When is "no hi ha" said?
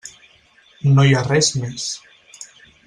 0.95-1.23